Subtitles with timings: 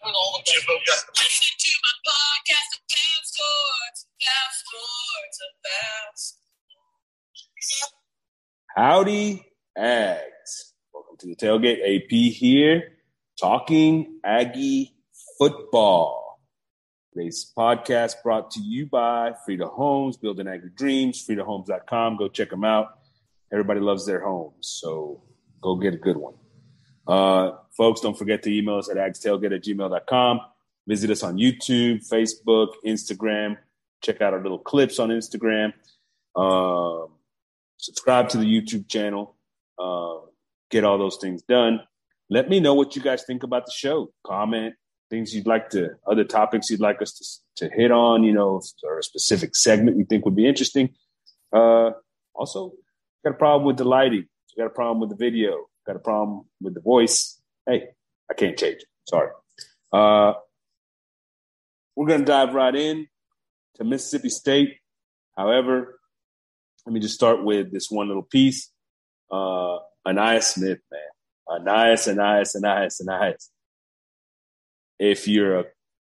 [0.00, 6.16] with all the Jimbo got the Listen to my podcast about sports, about sports, about
[8.76, 9.44] Howdy,
[9.78, 10.72] Ags.
[10.92, 11.80] Welcome to the tailgate.
[11.84, 12.98] AP here,
[13.38, 14.94] talking Aggie
[15.38, 16.40] football.
[17.12, 22.16] Today's podcast brought to you by Frida Homes, Building Aggie Dreams, FridaHomes.com.
[22.16, 22.98] Go check them out.
[23.52, 25.22] Everybody loves their homes, so
[25.60, 26.34] go get a good one.
[27.06, 30.40] Uh, folks, don't forget to email us at agstailgate at gmail.com.
[30.86, 33.56] Visit us on YouTube, Facebook, Instagram.
[34.02, 35.72] Check out our little clips on Instagram.
[36.34, 37.08] Um,
[37.76, 39.36] subscribe to the YouTube channel.
[39.78, 40.26] Uh,
[40.70, 41.80] get all those things done.
[42.30, 44.12] Let me know what you guys think about the show.
[44.26, 44.74] Comment
[45.10, 48.62] things you'd like to, other topics you'd like us to, to hit on, you know,
[48.82, 50.88] or a specific segment you think would be interesting.
[51.52, 51.90] Uh,
[52.34, 52.72] also,
[53.22, 54.26] got a problem with the lighting.
[54.56, 57.88] got a problem with the video got a problem with the voice, hey,
[58.30, 58.84] I can't change it.
[59.08, 59.30] Sorry.
[59.92, 60.34] Uh,
[61.96, 63.06] we're going to dive right in
[63.76, 64.76] to Mississippi State.
[65.36, 65.98] However,
[66.86, 68.70] let me just start with this one little piece.
[69.30, 71.00] Uh, Ainias Smith, man.
[71.48, 73.48] Ainias, Ainias, Ainias, Ainias.
[74.98, 75.64] If you're a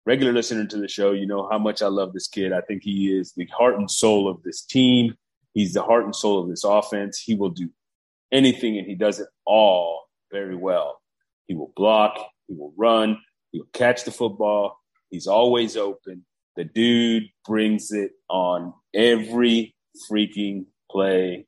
[0.07, 2.53] regular listener to the show, you know how much I love this kid.
[2.53, 5.15] I think he is the heart and soul of this team.
[5.53, 7.21] He's the heart and soul of this offense.
[7.21, 7.71] He will do
[8.35, 11.01] anything and he does it all very well.
[11.47, 12.19] He will block,
[12.49, 13.19] he will run,
[13.53, 14.79] he will catch the football.
[15.11, 16.27] He's always open.
[16.57, 19.75] The dude brings it on every
[20.11, 21.47] freaking play.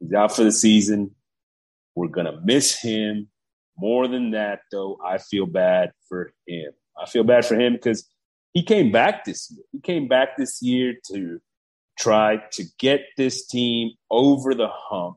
[0.00, 1.12] He's out for the season.
[1.94, 3.28] We're going to miss him.
[3.78, 6.72] More than that, though, I feel bad for him.
[7.00, 8.06] I feel bad for him because
[8.52, 9.64] he came back this year.
[9.72, 11.40] He came back this year to
[11.98, 15.16] try to get this team over the hump.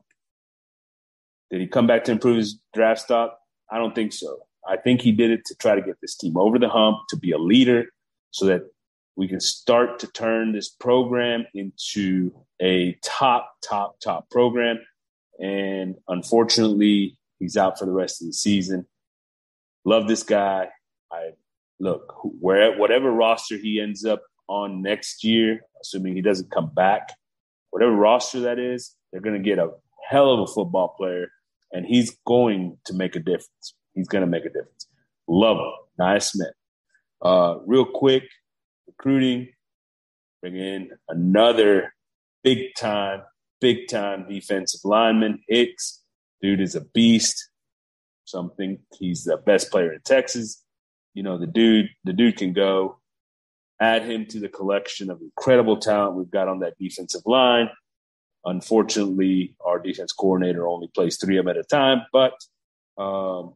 [1.50, 3.38] Did he come back to improve his draft stock?
[3.70, 4.38] I don't think so.
[4.66, 7.16] I think he did it to try to get this team over the hump, to
[7.16, 7.86] be a leader,
[8.30, 8.62] so that
[9.16, 14.78] we can start to turn this program into a top, top, top program.
[15.38, 18.86] And unfortunately, he's out for the rest of the season.
[19.84, 20.68] Love this guy.
[21.10, 21.30] I
[21.80, 27.10] look where whatever roster he ends up on next year, assuming he doesn't come back,
[27.70, 29.70] whatever roster that is, they're going to get a
[30.08, 31.28] hell of a football player,
[31.72, 33.74] and he's going to make a difference.
[33.94, 34.88] He's going to make a difference.
[35.28, 35.72] Love him.
[36.00, 36.52] Ainias Smith.
[37.22, 38.24] Uh, real quick,
[38.88, 39.48] recruiting,
[40.40, 41.94] bring in another
[42.42, 43.22] big time,
[43.60, 46.02] big time defensive lineman, Hicks.
[46.42, 47.50] Dude is a beast.
[48.24, 48.78] Something.
[48.98, 50.64] He's the best player in Texas.
[51.14, 52.99] You know, the dude, the dude can go
[53.80, 57.70] add him to the collection of incredible talent we've got on that defensive line.
[58.44, 62.34] Unfortunately, our defense coordinator only plays three of them at a time, but
[62.98, 63.54] um,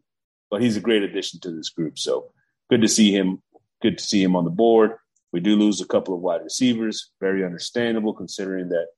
[0.50, 1.98] but he's a great addition to this group.
[1.98, 2.32] So
[2.70, 3.42] good to see him.
[3.82, 4.92] Good to see him on the board.
[5.32, 7.10] We do lose a couple of wide receivers.
[7.20, 8.88] Very understandable considering that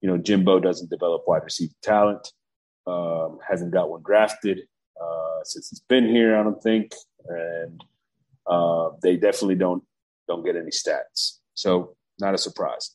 [0.00, 2.32] you know Jimbo doesn't develop wide receiver talent.
[2.86, 4.60] Um, hasn't got one drafted
[5.00, 6.36] uh, since he's been here.
[6.36, 6.92] I don't think,
[7.28, 7.84] and
[8.46, 9.84] uh, they definitely don't
[10.30, 11.38] don't get any stats.
[11.54, 12.94] So not a surprise.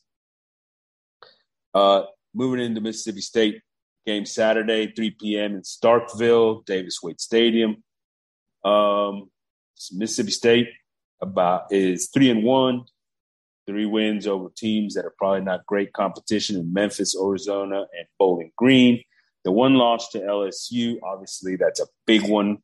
[1.74, 2.04] Uh,
[2.34, 3.60] moving into Mississippi State
[4.06, 5.56] game Saturday, 3 p.m.
[5.56, 7.82] in Starkville, Davis Wade Stadium.
[8.64, 9.30] Um,
[9.92, 10.68] Mississippi State
[11.20, 12.84] about is three and one,
[13.66, 18.52] three wins over teams that are probably not great competition in Memphis, Arizona, and Bowling
[18.56, 19.02] Green.
[19.44, 22.58] The one loss to LSU, obviously, that's a big one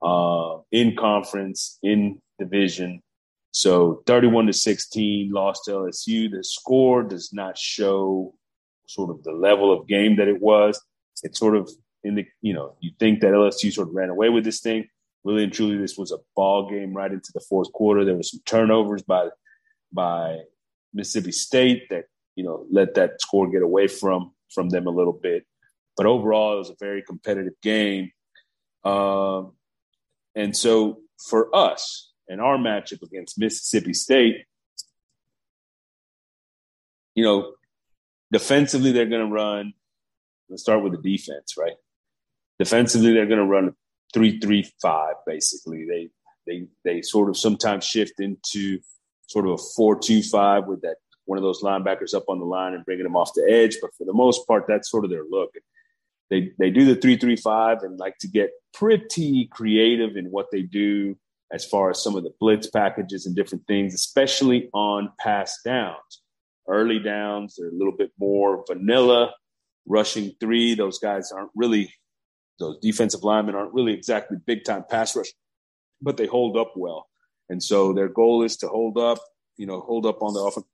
[0.00, 3.02] uh, in conference, in division.
[3.50, 6.30] So 31 to 16 lost to LSU.
[6.30, 8.34] The score does not show
[8.86, 10.80] sort of the level of game that it was.
[11.22, 11.70] It sort of
[12.04, 14.88] in the, you know, you think that LSU sort of ran away with this thing.
[15.24, 18.04] Really and truly, this was a ball game right into the fourth quarter.
[18.04, 19.28] There were some turnovers by
[19.92, 20.38] by
[20.94, 22.04] Mississippi State that,
[22.36, 25.44] you know, let that score get away from from them a little bit.
[25.96, 28.12] But overall, it was a very competitive game.
[28.84, 29.52] Um,
[30.34, 34.44] and so for us, in our matchup against Mississippi State,
[37.14, 37.52] you know,
[38.32, 39.72] defensively they're going to run.
[40.48, 41.74] Let's start with the defense, right?
[42.58, 43.74] Defensively, they're going to run
[44.12, 45.14] three-three-five.
[45.26, 46.08] Basically, they
[46.46, 48.80] they they sort of sometimes shift into
[49.26, 50.96] sort of a four-two-five with that
[51.26, 53.76] one of those linebackers up on the line and bringing them off the edge.
[53.80, 55.50] But for the most part, that's sort of their look.
[56.30, 61.16] They they do the three-three-five and like to get pretty creative in what they do
[61.52, 66.22] as far as some of the blitz packages and different things, especially on pass downs.
[66.68, 69.32] Early downs, they're a little bit more vanilla.
[69.86, 71.92] Rushing three, those guys aren't really,
[72.58, 75.28] those defensive linemen aren't really exactly big time pass rush
[76.00, 77.08] but they hold up well.
[77.48, 79.18] And so their goal is to hold up,
[79.56, 80.64] you know, hold up on the off-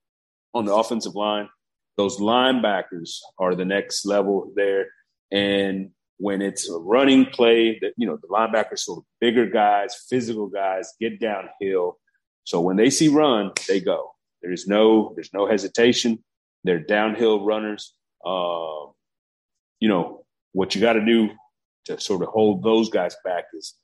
[0.53, 1.49] on the offensive line.
[1.97, 4.89] Those linebackers are the next level there.
[5.31, 9.95] And when it's a running play, that you know, the linebackers sort of bigger guys,
[10.09, 11.99] physical guys, get downhill.
[12.45, 14.13] So when they see run, they go.
[14.43, 16.23] There's no there's no hesitation.
[16.65, 17.95] They're downhill runners.
[18.25, 18.93] Uh,
[19.81, 21.31] you know what you got to do
[21.87, 23.75] to sort of hold those guys back is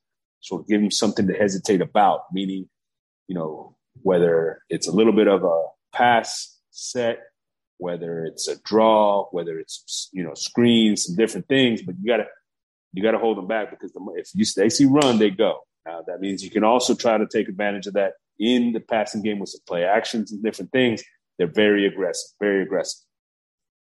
[0.40, 2.20] sort of give them something to hesitate about.
[2.32, 2.68] Meaning,
[3.28, 7.18] you know, whether it's a little bit of a pass set,
[7.80, 11.82] whether it's a draw, whether it's you know screens, some different things.
[11.82, 12.26] But you gotta
[12.92, 15.60] you gotta hold them back because the, if you they see run, they go.
[15.86, 19.22] Now that means you can also try to take advantage of that in the passing
[19.22, 21.02] game with some play actions and different things.
[21.38, 23.00] They're very aggressive, very aggressive.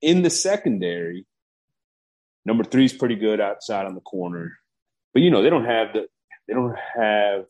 [0.02, 1.26] In the secondary,
[2.46, 4.54] number three is pretty good outside on the corner,
[5.14, 6.08] but you know they don't have the
[6.48, 7.46] they don't have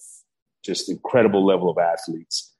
[0.65, 2.53] just incredible level of athletes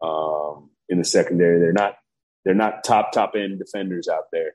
[0.00, 1.60] um, in the secondary.
[1.60, 1.96] They're not
[2.44, 4.54] they're not top top end defenders out there,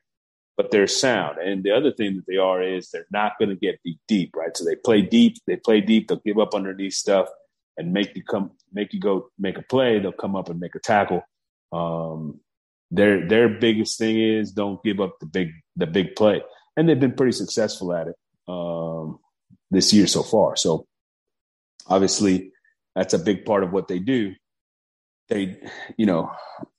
[0.56, 1.38] but they're sound.
[1.38, 4.30] And the other thing that they are is they're not going to get deep deep,
[4.36, 4.56] right?
[4.56, 5.36] So they play deep.
[5.46, 6.08] They play deep.
[6.08, 7.28] They'll give up underneath stuff
[7.76, 9.98] and make you come make you go make a play.
[9.98, 11.22] They'll come up and make a tackle.
[11.72, 12.40] Um,
[12.90, 16.42] their their biggest thing is don't give up the big the big play,
[16.76, 18.16] and they've been pretty successful at it
[18.48, 19.18] um,
[19.70, 20.56] this year so far.
[20.56, 20.86] So
[21.86, 22.52] obviously,
[22.94, 24.34] that's a big part of what they do
[25.28, 25.58] they,
[25.96, 26.30] you know,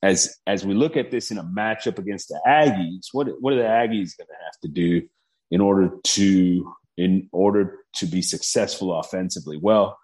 [0.01, 3.57] as as we look at this in a matchup against the Aggies, what what are
[3.57, 5.07] the Aggies going to have to do
[5.51, 9.57] in order to in order to be successful offensively?
[9.61, 9.97] Well,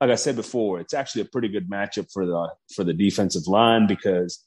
[0.00, 3.46] like I said before, it's actually a pretty good matchup for the for the defensive
[3.46, 4.44] line because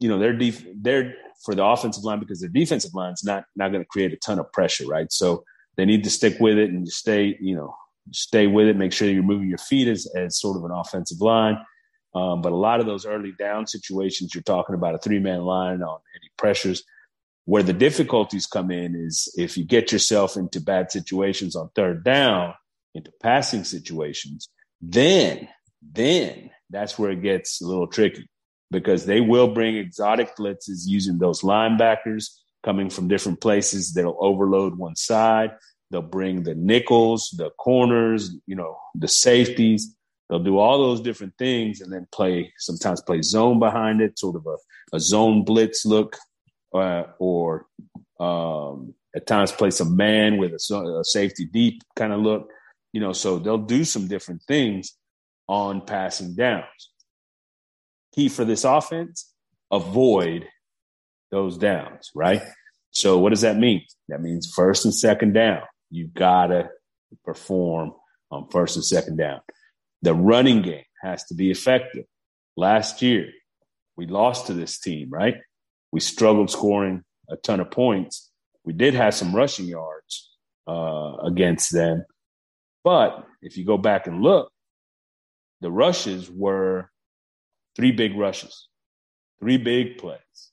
[0.00, 1.14] you know they're def- they're
[1.44, 4.40] for the offensive line because their defensive line's not not going to create a ton
[4.40, 5.10] of pressure, right?
[5.12, 5.44] So
[5.76, 7.74] they need to stick with it and stay, you know,
[8.10, 8.76] stay with it.
[8.76, 11.58] Make sure you're moving your feet as as sort of an offensive line
[12.14, 15.42] um, but a lot of those early down situations, you're talking about a three man
[15.42, 16.84] line on any pressures.
[17.44, 22.04] Where the difficulties come in is if you get yourself into bad situations on third
[22.04, 22.54] down,
[22.94, 24.48] into passing situations,
[24.80, 25.48] then,
[25.80, 28.28] then that's where it gets a little tricky
[28.70, 32.30] because they will bring exotic blitzes using those linebackers
[32.62, 35.50] coming from different places that'll overload one side.
[35.90, 39.94] They'll bring the nickels, the corners, you know, the safeties
[40.32, 44.36] They'll do all those different things and then play, sometimes play zone behind it, sort
[44.36, 44.56] of a,
[44.96, 46.16] a zone blitz look,
[46.72, 47.66] uh, or
[48.18, 52.48] um, at times play some man with a, a safety deep kind of look.
[52.94, 54.96] You know, so they'll do some different things
[55.48, 56.88] on passing downs.
[58.14, 59.30] Key for this offense,
[59.70, 60.46] avoid
[61.30, 62.40] those downs, right?
[62.90, 63.84] So what does that mean?
[64.08, 65.60] That means first and second down.
[65.90, 66.70] You gotta
[67.22, 67.92] perform
[68.30, 69.42] on first and second down.
[70.02, 72.04] The running game has to be effective.
[72.56, 73.30] Last year,
[73.96, 75.36] we lost to this team, right?
[75.92, 78.30] We struggled scoring a ton of points.
[78.64, 80.30] We did have some rushing yards
[80.66, 82.04] uh, against them.
[82.84, 84.50] But if you go back and look,
[85.60, 86.90] the rushes were
[87.76, 88.68] three big rushes,
[89.40, 90.50] three big plays,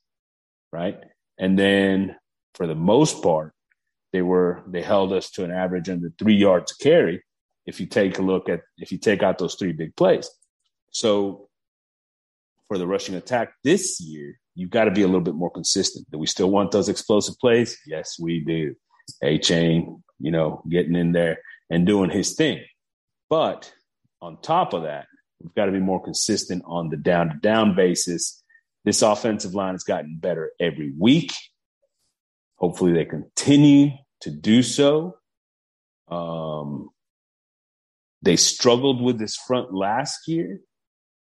[0.71, 0.97] right?
[1.39, 2.15] And then
[2.53, 3.53] for the most part,
[4.13, 7.21] they were they held us to an average under three yards carry
[7.69, 10.29] if you take a look at if you take out those three big plays.
[10.91, 11.47] So
[12.67, 16.09] for the rushing attack this year, you've got to be a little bit more consistent.
[16.11, 17.77] Do we still want those explosive plays?
[17.85, 18.75] Yes, we do.
[19.23, 21.39] Achane, you know, getting in there
[21.69, 22.63] and doing his thing.
[23.29, 23.71] But
[24.21, 25.05] on top of that,
[25.39, 28.43] we've got to be more consistent on the down to down basis.
[28.83, 31.33] This offensive line has gotten better every week.
[32.55, 33.91] Hopefully, they continue
[34.21, 35.17] to do so.
[36.09, 36.88] Um,
[38.21, 40.59] they struggled with this front last year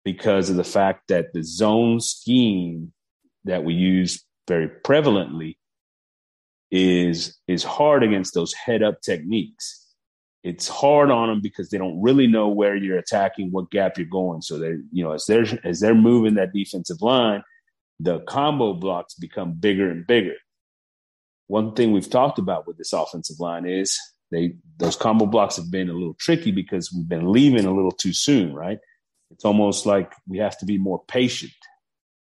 [0.03, 2.91] because of the fact that the zone scheme
[3.45, 5.57] that we use very prevalently
[6.71, 9.77] is is hard against those head up techniques.
[10.43, 14.07] It's hard on them because they don't really know where you're attacking, what gap you're
[14.07, 14.41] going.
[14.41, 17.43] So they, you know, as they're as they're moving that defensive line,
[17.99, 20.35] the combo blocks become bigger and bigger.
[21.47, 23.99] One thing we've talked about with this offensive line is
[24.31, 27.91] they those combo blocks have been a little tricky because we've been leaving a little
[27.91, 28.79] too soon, right?
[29.29, 31.53] It's almost like we have to be more patient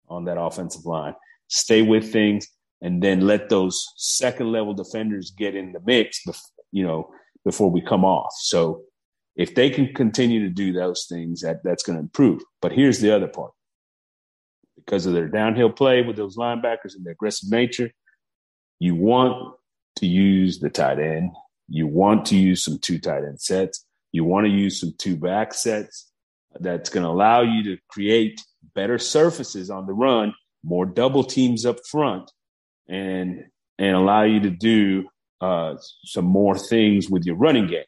[0.10, 1.14] on that offensive line,
[1.48, 2.48] stay with things,
[2.82, 6.24] and then let those second level defenders get in the mix,
[6.72, 7.10] you know,
[7.46, 8.34] before we come off.
[8.40, 8.82] So
[9.36, 12.42] if they can continue to do those things, that that's going to improve.
[12.62, 13.52] But here's the other part:
[14.76, 17.92] because of their downhill play with those linebackers and their aggressive nature,
[18.80, 19.56] you want
[19.98, 21.32] to use the tight end
[21.72, 23.86] you want to use some two tight end sets.
[24.12, 26.12] You want to use some two back sets
[26.60, 28.42] that's going to allow you to create
[28.75, 32.30] better surfaces on the run, more double teams up front,
[32.90, 33.46] and
[33.80, 35.08] and allow you to do
[35.40, 37.86] uh, some more things with your running game.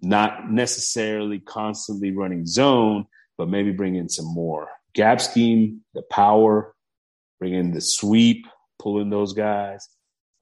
[0.00, 3.06] Not necessarily constantly running zone,
[3.36, 6.72] but maybe bring in some more gap scheme, the power,
[7.40, 8.46] bring in the sweep,
[8.78, 9.88] pulling those guys,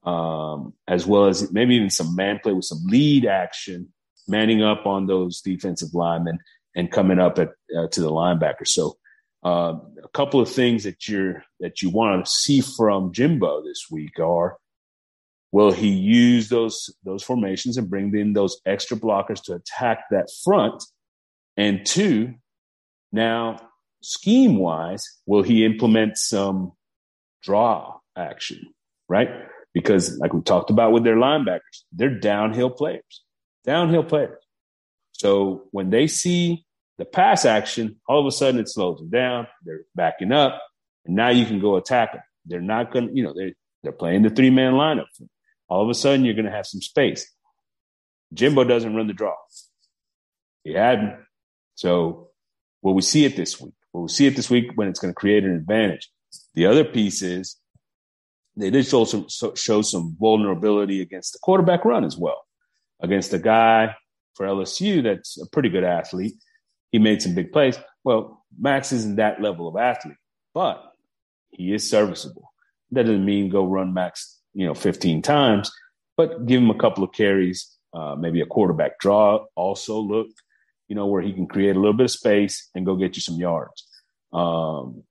[0.03, 3.93] um, as well as maybe even some man play with some lead action,
[4.27, 6.39] manning up on those defensive linemen
[6.75, 8.65] and coming up at uh, to the linebacker.
[8.65, 8.97] So
[9.45, 13.87] uh, a couple of things that you're that you want to see from Jimbo this
[13.91, 14.57] week are
[15.51, 20.29] will he use those those formations and bring in those extra blockers to attack that
[20.43, 20.83] front?
[21.57, 22.35] And two,
[23.11, 23.59] now
[24.01, 26.71] scheme wise, will he implement some
[27.43, 28.73] draw action,
[29.07, 29.29] right?
[29.73, 33.23] Because like we talked about with their linebackers, they're downhill players,
[33.65, 34.43] downhill players.
[35.13, 36.65] So when they see
[36.97, 39.47] the pass action, all of a sudden it slows them down.
[39.63, 40.61] They're backing up,
[41.05, 42.21] and now you can go attack them.
[42.45, 45.05] They're not going to, you know, they're, they're playing the three man lineup.
[45.67, 47.31] All of a sudden you're going to have some space.
[48.33, 49.35] Jimbo doesn't run the draw.
[50.63, 51.17] He hadn't.
[51.75, 52.29] So
[52.81, 53.73] will we see it this week?
[53.93, 56.09] Will we see it this week when it's going to create an advantage?
[56.55, 57.57] The other piece is
[58.57, 62.45] they did show some show some vulnerability against the quarterback run as well,
[63.01, 63.95] against a guy
[64.35, 66.33] for LSU that's a pretty good athlete.
[66.91, 67.77] He made some big plays.
[68.03, 70.17] Well, Max isn't that level of athlete,
[70.53, 70.93] but
[71.51, 72.51] he is serviceable.
[72.91, 75.71] That doesn't mean go run Max, you know, 15 times,
[76.17, 79.45] but give him a couple of carries, uh, maybe a quarterback draw.
[79.55, 80.27] Also look,
[80.89, 83.21] you know, where he can create a little bit of space and go get you
[83.21, 83.87] some yards.
[84.33, 85.03] Um,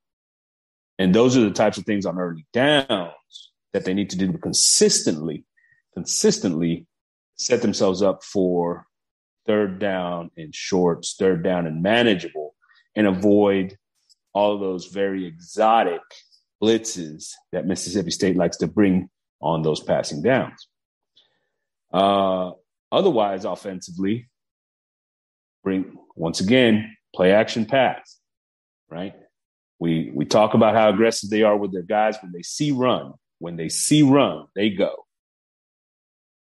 [1.00, 4.37] and those are the types of things on early downs that they need to do
[4.37, 5.47] consistently,
[5.95, 6.87] consistently
[7.37, 8.85] set themselves up for
[9.47, 12.54] third down and shorts, third down and manageable,
[12.95, 13.78] and avoid
[14.35, 16.02] all those very exotic
[16.62, 19.09] blitzes that Mississippi State likes to bring
[19.40, 20.69] on those passing downs.
[21.90, 22.50] Uh,
[22.92, 24.28] otherwise, offensively,
[25.64, 28.21] bring once again play action pass,
[28.90, 29.14] right?
[29.80, 33.14] We we talk about how aggressive they are with their guys when they see run.
[33.38, 35.06] When they see run, they go.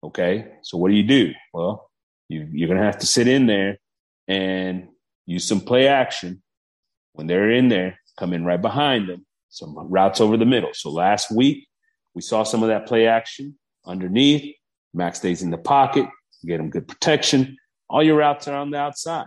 [0.04, 1.32] Okay, so what do you do?
[1.54, 1.90] Well,
[2.28, 3.78] you, you're going to have to sit in there
[4.28, 4.88] and
[5.26, 6.42] use some play action.
[7.12, 10.70] When they're in there, come in right behind them, some routes over the middle.
[10.74, 11.66] So last week,
[12.14, 14.54] we saw some of that play action underneath.
[14.92, 16.06] Max stays in the pocket,
[16.44, 17.56] get him good protection.
[17.88, 19.26] All your routes are on the outside.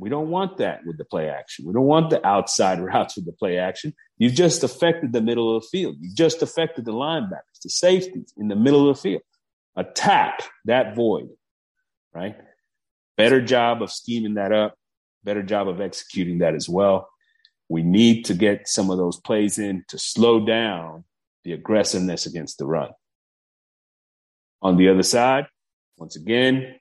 [0.00, 1.66] We don't want that with the play action.
[1.66, 3.94] We don't want the outside routes with the play action.
[4.16, 5.96] You've just affected the middle of the field.
[6.00, 9.22] You've just affected the linebackers, the safeties in the middle of the field.
[9.76, 11.28] Attack that void,
[12.14, 12.34] right?
[13.18, 14.74] Better job of scheming that up,
[15.22, 17.08] better job of executing that as well.
[17.68, 21.04] We need to get some of those plays in to slow down
[21.44, 22.90] the aggressiveness against the run.
[24.62, 25.46] On the other side,
[25.98, 26.74] once again,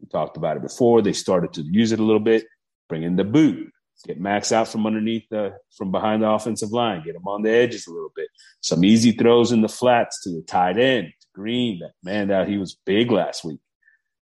[0.00, 1.00] we talked about it before.
[1.00, 2.44] They started to use it a little bit
[2.88, 3.72] bring in the boot,
[4.06, 7.50] get Max out from underneath the from behind the offensive line, get him on the
[7.50, 8.28] edges a little bit.
[8.60, 11.80] Some easy throws in the flats to the tight end, to Green.
[11.80, 13.60] That man, that he was big last week.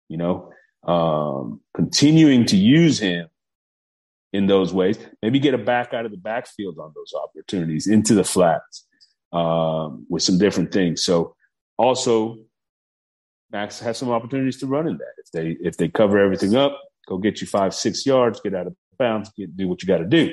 [0.09, 0.53] You know,
[0.87, 3.29] um, continuing to use him
[4.33, 4.99] in those ways.
[5.23, 8.87] Maybe get a back out of the backfield on those opportunities into the flats
[9.33, 11.05] um, with some different things.
[11.05, 11.37] So
[11.79, 12.39] also,
[13.51, 16.81] Max has some opportunities to run in that if they if they cover everything up
[17.07, 19.99] go get you five, six yards, get out of bounds, get, do what you got
[19.99, 20.33] to do.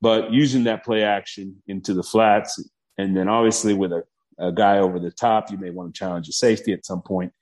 [0.00, 2.62] But using that play action into the flats,
[2.96, 4.04] and then obviously with a,
[4.38, 7.32] a guy over the top, you may want to challenge a safety at some point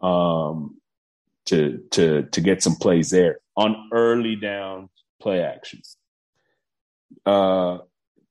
[0.00, 0.76] um,
[1.46, 4.88] to to to get some plays there on early down
[5.20, 5.96] play actions.
[7.24, 7.78] Uh,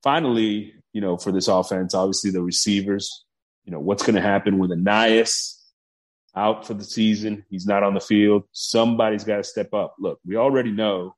[0.03, 3.25] finally, you know, for this offense, obviously the receivers.
[3.65, 5.54] You know, what's going to happen with Ainias
[6.35, 7.45] out for the season.
[7.49, 8.43] He's not on the field.
[8.51, 9.95] Somebody's got to step up.
[9.99, 11.15] Look, we already know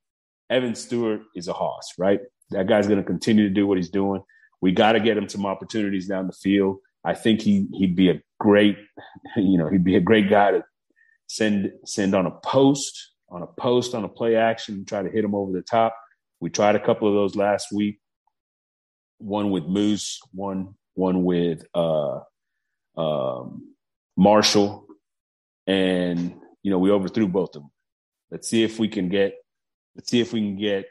[0.50, 2.20] Evan Stewart is a hoss, right?
[2.52, 4.22] That guy's going to continue to do what he's doing.
[4.62, 6.78] We got to get him some opportunities down the field.
[7.04, 8.78] I think he he'd be a great,
[9.38, 10.64] you know, he'd be a great guy to
[11.28, 15.24] send send on a post, on a post, on a play action, try to hit
[15.24, 15.96] him over the top.
[16.40, 18.00] We tried a couple of those last week.
[19.20, 22.20] One with Moose, one one with uh,
[22.98, 23.76] um,
[24.16, 24.87] Marshall,
[25.68, 26.34] and
[26.64, 27.72] you know we overthrew both of them.
[28.32, 29.36] Let's see if we can get
[29.96, 30.86] let's see if we can get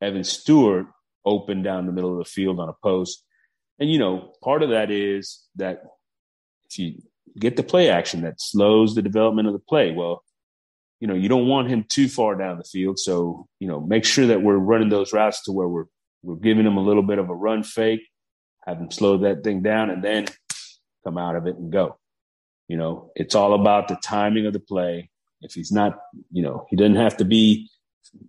[0.00, 0.86] Evan Stewart
[1.24, 3.24] open down the middle of the field on a post.
[3.78, 5.82] And you know, part of that is that
[6.68, 7.02] if you
[7.38, 10.22] get the play action that slows the development of the play, well,
[11.00, 12.98] you know, you don't want him too far down the field.
[12.98, 15.86] So, you know, make sure that we're running those routes to where we're
[16.22, 18.06] we're giving him a little bit of a run fake,
[18.66, 20.26] have him slow that thing down, and then
[21.04, 21.98] come out of it and go.
[22.70, 25.10] You know, it's all about the timing of the play.
[25.40, 25.98] If he's not,
[26.30, 27.68] you know, he doesn't have to be,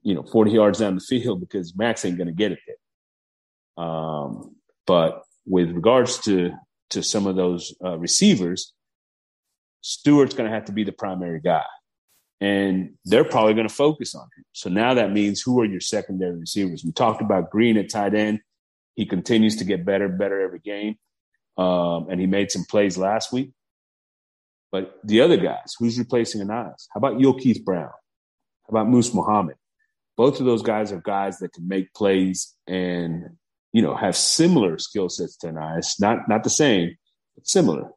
[0.02, 3.86] you know, 40 yards down the field because Max ain't going to get it there.
[3.86, 4.56] Um,
[4.88, 6.54] but with regards to
[6.90, 8.74] to some of those uh, receivers,
[9.82, 11.64] Stewart's going to have to be the primary guy
[12.42, 14.44] and they're probably going to focus on him.
[14.54, 16.84] So now that means who are your secondary receivers?
[16.84, 18.40] We talked about Green at tight end.
[18.96, 20.98] He continues to get better, better every game,
[21.58, 23.52] um, and he made some plays last week.
[24.72, 26.88] But the other guys, who's replacing Ainias?
[26.94, 27.90] How about Keith Brown?
[27.90, 29.56] How about Moose Muhammad?
[30.16, 33.38] Both of those guys are guys that can make plays and
[33.74, 36.00] you know have similar skill sets to Ainias.
[36.00, 36.96] Not not the same,
[37.36, 37.90] but similar.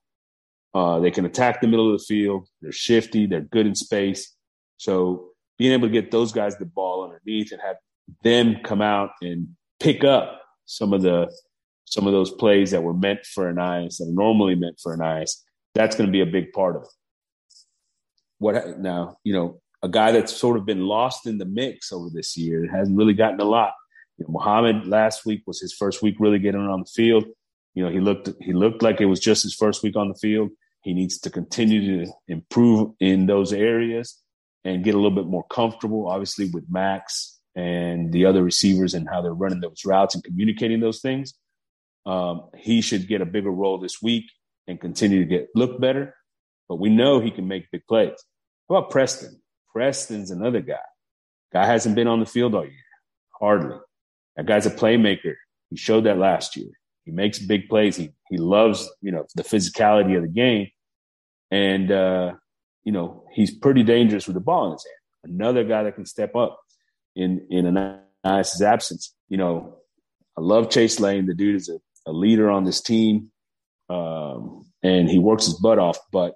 [0.75, 2.49] Uh, they can attack the middle of the field.
[2.61, 3.26] They're shifty.
[3.26, 4.35] They're good in space.
[4.76, 7.76] So being able to get those guys the ball underneath and have
[8.23, 11.31] them come out and pick up some of the
[11.85, 15.43] some of those plays that were meant for Ainias that are normally meant for Ainias,
[15.75, 16.88] that's going to be a big part of it.
[18.38, 19.19] What now?
[19.25, 22.69] You know, a guy that's sort of been lost in the mix over this year
[22.71, 23.75] hasn't really gotten a lot.
[24.19, 27.25] You know, Muhammad last week was his first week really getting on the field.
[27.75, 30.14] You know, he looked he looked like it was just his first week on the
[30.14, 30.50] field.
[30.83, 34.21] He needs to continue to improve in those areas
[34.64, 39.09] and get a little bit more comfortable, obviously, with Max and the other receivers and
[39.09, 41.35] how they're running those routes and communicating those things.
[42.07, 44.25] Um, he should get a bigger role this week
[44.66, 46.14] and continue to get look better.
[46.68, 48.16] But we know he can make big plays.
[48.68, 49.40] How about Preston?
[49.73, 50.76] Preston's another guy.
[51.52, 52.75] Guy hasn't been on the field all year,
[53.38, 53.76] hardly.
[54.37, 55.35] That guy's a playmaker.
[55.71, 56.71] He showed that last year.
[57.04, 57.97] He makes big plays.
[57.97, 60.68] He he loves you know the physicality of the game,
[61.50, 62.33] and uh,
[62.85, 65.35] you know, he's pretty dangerous with the ball in his hand.
[65.35, 66.61] Another guy that can step up
[67.16, 67.64] in in
[68.25, 69.14] Ainias's absence.
[69.29, 69.79] You know,
[70.37, 71.27] I love Chase Lane.
[71.27, 73.31] The dude is a, a leader on this team,
[73.88, 75.99] um, and he works his butt off.
[76.12, 76.35] But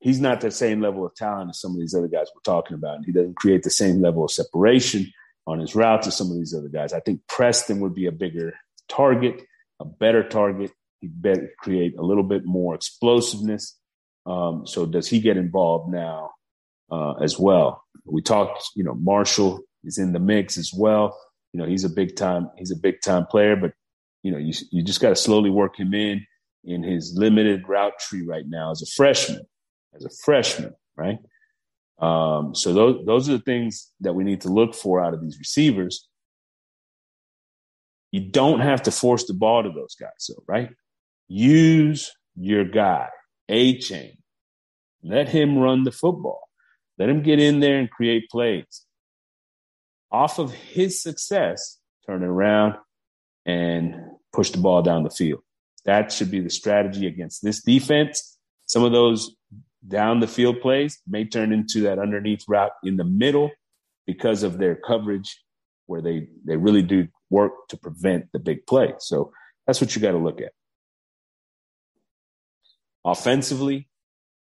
[0.00, 2.74] he's not the same level of talent as some of these other guys we're talking
[2.74, 2.96] about.
[2.96, 5.10] And he doesn't create the same level of separation
[5.46, 6.92] on his routes as some of these other guys.
[6.92, 8.54] I think Preston would be a bigger
[8.88, 9.42] target,
[9.80, 10.72] a better target.
[11.00, 13.76] He'd better create a little bit more explosiveness
[14.26, 16.30] um, so does he get involved now
[16.90, 17.82] uh, as well?
[18.04, 21.18] We talked, you know, Marshall is in the mix as well.
[21.52, 23.72] You know, he's a big time, he's a big time player, but
[24.22, 26.26] you know, you you just got to slowly work him in
[26.64, 29.42] in his limited route tree right now as a freshman,
[29.94, 31.18] as a freshman, right?
[31.98, 35.22] Um, so those those are the things that we need to look for out of
[35.22, 36.08] these receivers.
[38.10, 40.70] You don't have to force the ball to those guys, so right?
[41.28, 43.08] Use your guy.
[43.50, 44.16] Achane.
[45.02, 46.48] Let him run the football.
[46.98, 48.86] Let him get in there and create plays.
[50.10, 52.74] Off of his success, turn it around
[53.44, 53.96] and
[54.32, 55.42] push the ball down the field.
[55.84, 58.38] That should be the strategy against this defense.
[58.66, 59.34] Some of those
[59.86, 63.50] down the field plays may turn into that underneath route in the middle
[64.06, 65.42] because of their coverage
[65.86, 68.94] where they, they really do work to prevent the big play.
[68.98, 69.32] So
[69.66, 70.52] that's what you got to look at.
[73.04, 73.88] Offensively,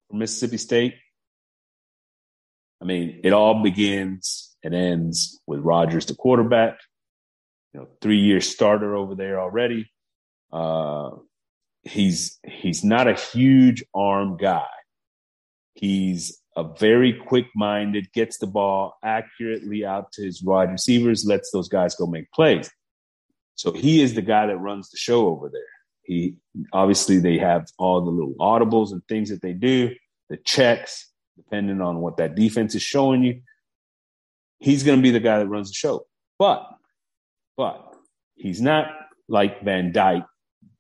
[0.09, 0.95] for Mississippi State,
[2.81, 6.79] I mean, it all begins and ends with Rogers, the quarterback.
[7.73, 9.91] You know, three-year starter over there already.
[10.53, 11.11] Uh,
[11.83, 14.67] he's he's not a huge arm guy.
[15.75, 21.69] He's a very quick-minded, gets the ball accurately out to his wide receivers, lets those
[21.69, 22.71] guys go make plays.
[23.55, 25.63] So he is the guy that runs the show over there.
[26.03, 26.37] He
[26.73, 29.95] obviously they have all the little audibles and things that they do,
[30.29, 33.41] the checks, depending on what that defense is showing you.
[34.59, 36.07] He's going to be the guy that runs the show.
[36.39, 36.69] But,
[37.57, 37.95] but
[38.35, 38.89] he's not
[39.29, 40.25] like Van Dyke,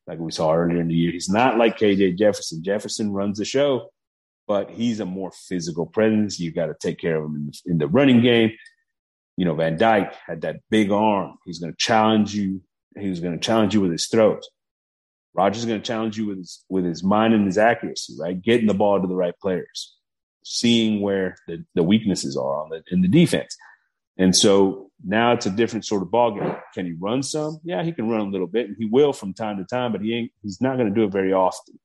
[0.07, 1.13] like we saw earlier in the year.
[1.13, 2.63] He's not like KJ Jefferson.
[2.63, 3.91] Jefferson runs the show,
[4.47, 6.41] but he's a more physical presence.
[6.41, 8.53] You got to take care of him in the, in the running game.
[9.37, 11.39] You know, Van Dyke had that big arm.
[11.45, 12.63] He's going to challenge you.
[12.99, 14.49] He was going to challenge you with his throws.
[15.35, 18.41] Rogers is going to challenge you with his, with his mind and his accuracy, right?
[18.41, 19.97] Getting the ball to the right players,
[20.45, 23.57] seeing where the, the weaknesses are on the in the defense.
[24.19, 26.55] And so now it's a different sort of ball game.
[26.75, 27.59] Can he run some?
[27.65, 30.01] Yeah, he can run a little bit, and he will from time to time, but
[30.01, 30.33] he ain't.
[30.43, 31.79] He's not going to do it very often.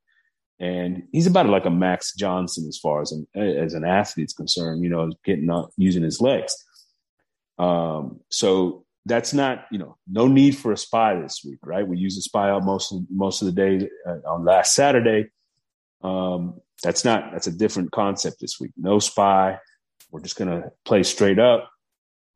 [0.59, 4.83] And he's about like a Max Johnson as far as an as an athlete's concerned.
[4.83, 6.55] You know, getting up using his legs.
[7.59, 11.97] Um, so that's not you know no need for a spy this week right we
[11.97, 15.25] use a spy out most of most of the day uh, on last saturday
[16.03, 19.57] um, that's not that's a different concept this week no spy
[20.11, 21.69] we're just going to play straight up.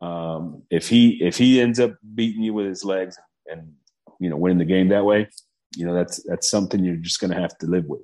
[0.02, 3.74] Um, if he if he ends up beating you with his legs and
[4.20, 5.30] you know winning the game that way,
[5.76, 8.02] you know that's that's something you're just going to have to live with.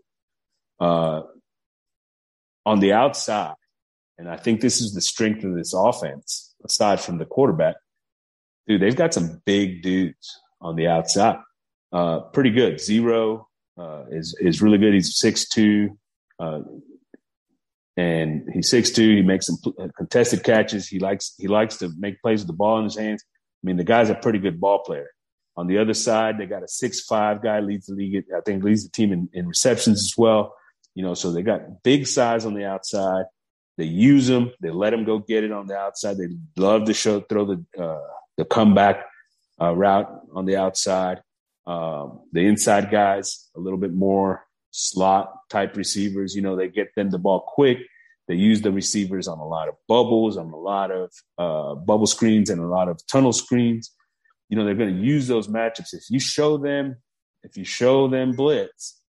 [0.80, 1.22] Uh,
[2.66, 3.56] on the outside,
[4.18, 6.54] and I think this is the strength of this offense.
[6.64, 7.76] Aside from the quarterback,
[8.68, 11.38] dude, they've got some big dudes on the outside.
[11.92, 12.80] Uh, pretty good.
[12.80, 14.94] Zero uh, is is really good.
[14.94, 15.98] He's six two,
[16.40, 16.62] uh,
[17.98, 19.16] and he's six two.
[19.16, 19.58] He makes some
[19.98, 20.88] contested catches.
[20.88, 23.24] He likes he likes to make plays with the ball in his hands.
[23.64, 25.10] I mean, the guy's a pretty good ball player.
[25.58, 28.24] On the other side, they got a six five guy leads the league.
[28.36, 30.56] I think leads the team in, in receptions as well.
[30.94, 33.26] You know, so they got big size on the outside.
[33.78, 34.52] They use them.
[34.62, 36.18] They let them go get it on the outside.
[36.18, 38.00] They love to show throw the uh,
[38.38, 39.06] the comeback
[39.60, 41.22] uh, route on the outside.
[41.66, 44.47] Um, the inside guys a little bit more
[44.78, 46.36] slot type receivers.
[46.36, 47.80] You know, they get them the ball quick.
[48.28, 52.06] They use the receivers on a lot of bubbles, on a lot of uh, bubble
[52.08, 53.92] screens, and a lot of tunnel screens.
[54.50, 55.94] You know, they're going to use those matchups.
[55.94, 56.98] If you show them,
[57.44, 59.02] if you show them blitz,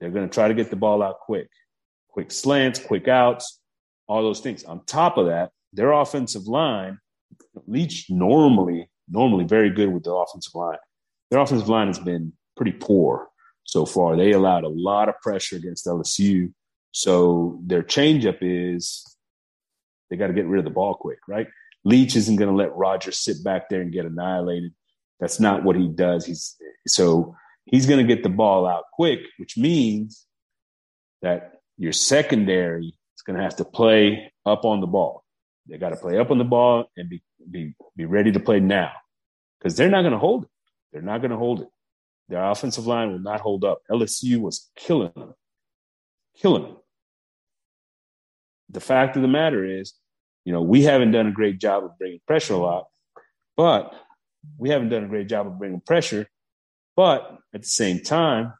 [0.00, 1.48] they're going to try to get the ball out quick,
[2.08, 3.60] quick slants, quick outs,
[4.08, 4.64] all those things.
[4.64, 6.98] On top of that, their offensive line,
[7.66, 10.78] Leach normally, normally very good with the offensive line.
[11.30, 13.28] Their offensive line has been pretty poor
[13.66, 14.16] so far.
[14.16, 16.52] They allowed a lot of pressure against LSU.
[16.92, 19.04] So their changeup is
[20.08, 21.48] they got to get rid of the ball quick, right?
[21.84, 24.72] Leach isn't going to let Rogers sit back there and get annihilated.
[25.20, 26.24] That's not what he does.
[26.24, 30.26] He's so he's going to get the ball out quick, which means
[31.22, 35.24] that your secondary is going to have to play up on the ball.
[35.68, 38.60] They got to play up on the ball and be be be ready to play
[38.60, 38.92] now
[39.58, 40.50] because they're not going to hold it.
[40.92, 41.68] They're not going to hold it.
[42.28, 43.82] Their offensive line will not hold up.
[43.90, 45.34] LSU was killing them,
[46.40, 46.76] killing them.
[48.70, 49.94] The fact of the matter is,
[50.44, 52.86] you know, we haven't done a great job of bringing pressure a lot,
[53.56, 53.94] but
[54.58, 56.26] we haven't done a great job of bringing pressure.
[56.96, 58.54] But at the same time,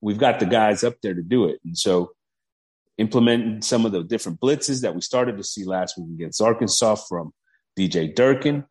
[0.00, 1.60] we've got the guys up there to do it.
[1.64, 2.12] And so
[2.98, 6.96] implementing some of the different blitzes that we started to see last week against Arkansas
[7.08, 7.32] from
[7.78, 8.64] DJ Durkin,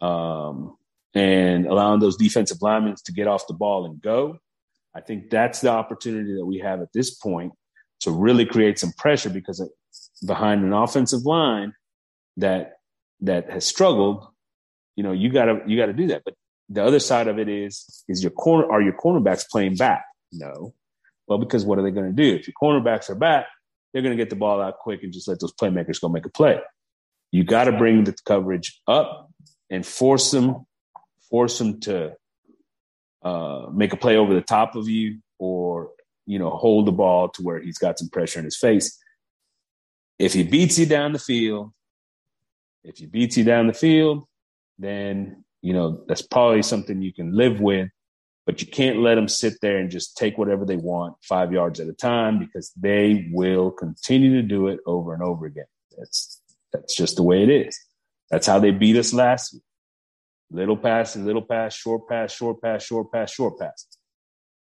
[0.00, 0.76] um,
[1.14, 4.38] and allowing those defensive linemen to get off the ball and go.
[4.94, 7.52] I think that's the opportunity that we have at this point
[8.00, 9.62] to really create some pressure because
[10.24, 11.72] behind an offensive line
[12.36, 12.74] that
[13.20, 14.26] that has struggled,
[14.96, 16.22] you know, you gotta you gotta do that.
[16.24, 16.34] But
[16.68, 20.04] the other side of it is is your corner are your cornerbacks playing back?
[20.32, 20.74] No.
[21.28, 22.34] Well, because what are they going to do?
[22.34, 23.46] If your cornerbacks are back,
[23.92, 26.26] they're going to get the ball out quick and just let those playmakers go make
[26.26, 26.58] a play.
[27.30, 29.30] You got to bring the coverage up
[29.70, 30.66] and force them
[31.30, 32.14] force him to
[33.22, 35.90] uh, make a play over the top of you or
[36.26, 38.98] you know hold the ball to where he's got some pressure in his face.
[40.18, 41.72] If he beats you down the field,
[42.84, 44.24] if he beats you down the field,
[44.78, 47.88] then you know that's probably something you can live with.
[48.46, 51.80] But you can't let them sit there and just take whatever they want five yards
[51.80, 55.66] at a time because they will continue to do it over and over again.
[55.98, 56.40] That's
[56.72, 57.78] that's just the way it is.
[58.30, 59.62] That's how they beat us last week.
[60.50, 63.86] Little pass, little pass, short pass, short pass, short pass, short pass.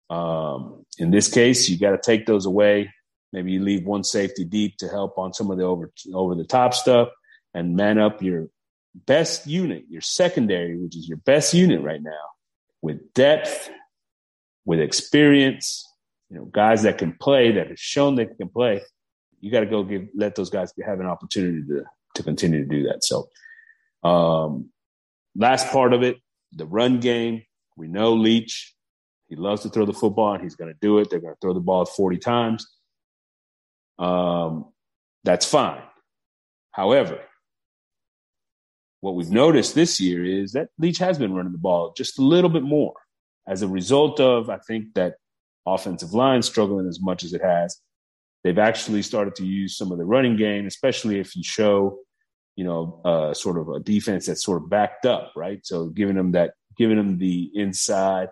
[0.10, 2.94] Um, in this case, you got to take those away.
[3.34, 6.46] Maybe you leave one safety deep to help on some of the over over the
[6.46, 7.10] top stuff,
[7.54, 8.48] and man up your
[8.94, 12.26] best unit, your secondary, which is your best unit right now,
[12.82, 13.70] with depth,
[14.66, 15.86] with experience.
[16.30, 18.82] You know, guys that can play, that have shown they can play.
[19.42, 21.84] You got to go give let those guys have an opportunity to
[22.16, 23.04] to continue to do that.
[23.04, 23.30] So,
[24.08, 24.70] um,
[25.36, 26.18] last part of it,
[26.52, 27.44] the run game.
[27.78, 28.74] We know Leach.
[29.28, 31.10] He loves to throw the football, and he's going to do it.
[31.10, 32.68] They're going to throw the ball 40 times.
[33.98, 34.66] Um,
[35.24, 35.82] that's fine.
[36.72, 37.20] However,
[39.02, 42.22] what we've noticed this year is that Leach has been running the ball just a
[42.22, 42.94] little bit more
[43.48, 45.16] as a result of, I think, that
[45.66, 47.80] offensive line struggling as much as it has.
[48.44, 52.00] They've actually started to use some of the running game, especially if you show
[52.56, 55.60] you know, uh, sort of a defense that's sort of backed up, right?
[55.66, 58.30] So giving them that, giving them the inside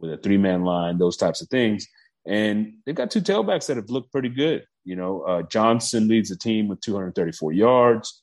[0.00, 1.86] with a three man line, those types of things.
[2.26, 4.64] And they've got two tailbacks that have looked pretty good.
[4.84, 8.22] You know, uh, Johnson leads the team with 234 yards.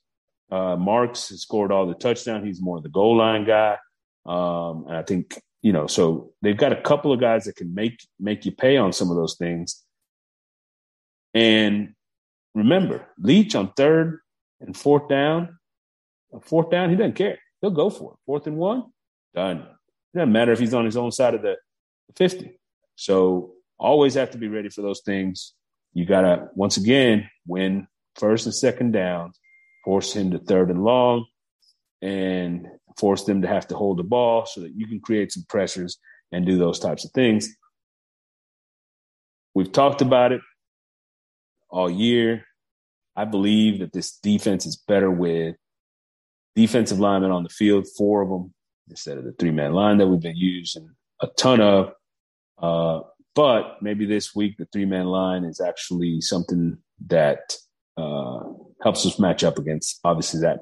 [0.52, 2.46] Uh, Marks has scored all the touchdown.
[2.46, 3.78] He's more of the goal line guy.
[4.26, 7.74] Um, and I think, you know, so they've got a couple of guys that can
[7.74, 9.84] make make you pay on some of those things.
[11.34, 11.94] And
[12.54, 14.20] remember, Leach on third
[14.62, 15.58] and fourth down,
[16.44, 17.38] fourth down, he doesn't care.
[17.62, 18.20] He'll go for it.
[18.26, 18.86] Fourth and one,
[19.36, 19.58] done.
[19.58, 21.58] It doesn't matter if he's on his own side of the
[22.18, 22.60] 50.
[22.96, 25.54] So always have to be ready for those things.
[25.94, 29.34] You got to, once again, win first and second down,
[29.84, 31.26] force him to third and long,
[32.02, 35.46] and force them to have to hold the ball so that you can create some
[35.50, 35.98] pressures
[36.32, 37.50] and do those types of things.
[39.54, 40.42] We've talked about it
[41.70, 42.46] all year.
[43.16, 45.56] I believe that this defense is better with
[46.56, 48.54] defensive linemen on the field, four of them,
[48.90, 50.90] instead of the three man line that we've been using
[51.22, 51.94] a ton of.
[52.58, 53.02] Uh,
[53.34, 57.56] but maybe this week the three man line is actually something that
[57.98, 58.42] uh,
[58.84, 60.60] helps us match up against obviously that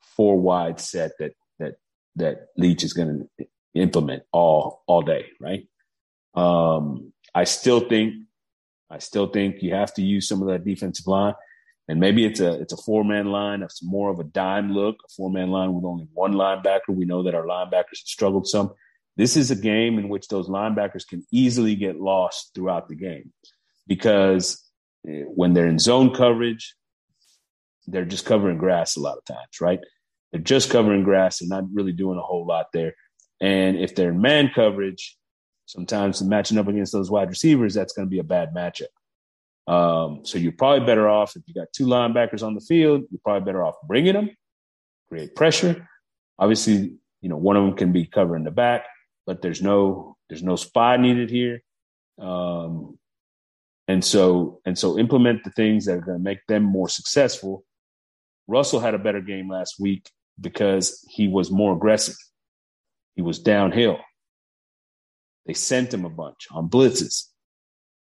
[0.00, 1.74] four wide set that that
[2.16, 5.66] that Leach is going to implement all all day, right?
[6.34, 8.14] Um, I still think
[8.90, 11.34] I still think you have to use some of that defensive line.
[11.90, 13.64] And maybe it's a it's a four man line.
[13.64, 16.90] It's more of a dime look, a four man line with only one linebacker.
[16.90, 18.72] We know that our linebackers have struggled some.
[19.16, 23.32] This is a game in which those linebackers can easily get lost throughout the game
[23.88, 24.64] because
[25.08, 26.76] eh, when they're in zone coverage,
[27.88, 29.80] they're just covering grass a lot of times, right?
[30.30, 32.94] They're just covering grass and not really doing a whole lot there.
[33.40, 35.18] And if they're in man coverage,
[35.66, 38.92] sometimes matching up against those wide receivers, that's going to be a bad matchup.
[39.70, 43.02] Um, so you're probably better off if you got two linebackers on the field.
[43.08, 44.30] You're probably better off bringing them,
[45.08, 45.88] create pressure.
[46.40, 48.86] Obviously, you know one of them can be covering the back,
[49.26, 51.62] but there's no there's no spy needed here.
[52.18, 52.98] Um,
[53.86, 57.64] and so and so implement the things that are going to make them more successful.
[58.48, 62.16] Russell had a better game last week because he was more aggressive.
[63.14, 64.00] He was downhill.
[65.46, 67.29] They sent him a bunch on blitzes.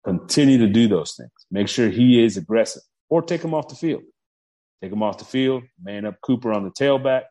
[0.05, 1.31] Continue to do those things.
[1.51, 4.03] Make sure he is aggressive or take him off the field.
[4.83, 7.25] Take him off the field, man up Cooper on the tailback,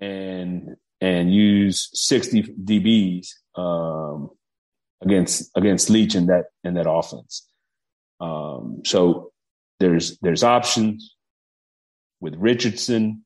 [0.00, 4.30] and and use 60 DBs um,
[5.00, 7.48] against against Leach in that in that offense.
[8.18, 9.30] Um, so
[9.78, 11.14] there's there's options
[12.20, 13.24] with Richardson,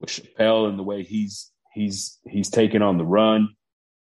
[0.00, 3.50] with Chappell and the way he's he's he's taken on the run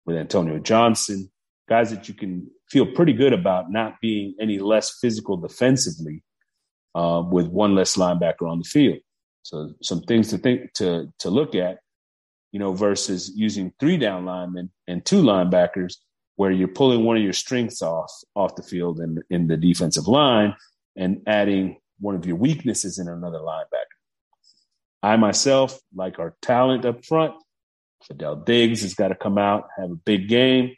[0.05, 1.31] with Antonio Johnson,
[1.67, 6.23] guys that you can feel pretty good about not being any less physical defensively
[6.95, 8.97] uh, with one less linebacker on the field.
[9.43, 11.77] So some things to think to to look at,
[12.51, 15.97] you know, versus using three down linemen and two linebackers,
[16.37, 20.07] where you're pulling one of your strengths off off the field in in the defensive
[20.07, 20.55] line
[20.95, 23.97] and adding one of your weaknesses in another linebacker.
[25.03, 27.35] I myself like our talent up front.
[28.03, 30.75] Fadil Diggs has got to come out, have a big game.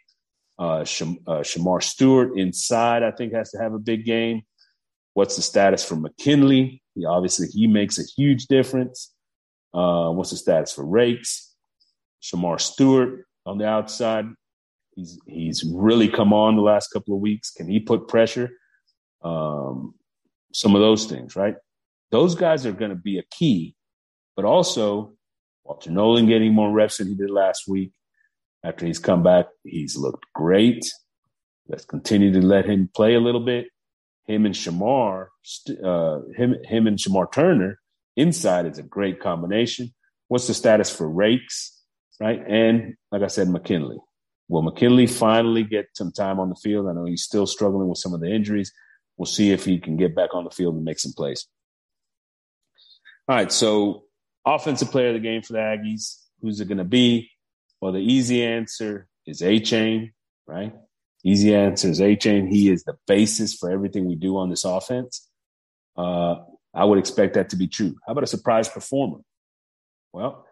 [0.57, 4.43] Uh, Sham- uh, Shemar Stewart inside, I think, has to have a big game.
[5.13, 6.81] What's the status for McKinley?
[6.93, 9.13] He obviously he makes a huge difference.
[9.73, 11.51] Uh, what's the status for Raikes?
[12.23, 14.25] Shemar Stewart on the outside.
[14.95, 17.51] He's he's really come on the last couple of weeks.
[17.51, 18.51] Can he put pressure?
[19.21, 19.95] Um,
[20.53, 21.55] some of those things, right?
[22.11, 23.75] Those guys are going to be a key,
[24.37, 25.13] but also
[25.65, 27.91] Walter Nolen getting more reps than he did last week
[28.65, 29.47] after he's come back.
[29.63, 30.86] He's looked great.
[31.67, 33.67] Let's continue to let him play a little bit.
[34.28, 35.28] Him and Shemar,
[35.84, 37.80] uh, him him and Shemar Turner
[38.15, 39.93] inside is a great combination.
[40.28, 41.69] What's the status for Raikes,
[42.19, 42.41] right?
[42.47, 43.97] And like I said, McKinley.
[44.47, 46.88] Will McKinley finally get some time on the field?
[46.88, 48.71] I know he's still struggling with some of the injuries.
[49.17, 51.47] We'll see if he can get back on the field and make some plays.
[53.28, 54.04] All right, so
[54.45, 56.21] offensive player of the game for the Aggies.
[56.41, 57.32] Who's it going to be?
[57.85, 60.13] Well, the easy answer is Achane,
[60.47, 60.73] right?
[61.23, 62.49] Easy answer is Achane.
[62.49, 65.29] He is the basis for everything we do on this offense.
[65.95, 66.37] Uh,
[66.73, 67.95] I would expect that to be true.
[68.03, 69.19] How about a surprise performer?
[70.13, 70.47] Well,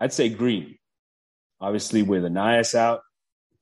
[0.00, 0.76] I'd say Green.
[1.60, 3.02] Obviously, with Ainias out,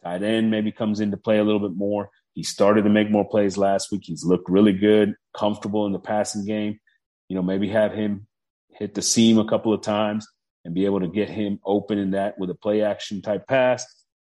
[0.02, 2.08] tight end maybe comes into play a little bit more.
[2.32, 4.04] He started to make more plays last week.
[4.06, 6.80] He's looked really good, comfortable in the passing game.
[7.28, 8.26] You know, maybe have him
[8.70, 10.26] hit the seam a couple of times
[10.64, 13.84] and be able to get him open in that with a play action type pass.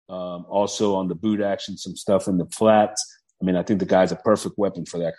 [0.09, 3.05] Um, also on the boot action, some stuff in the flats.
[3.41, 5.15] I mean, I think the guy's a perfect weapon for that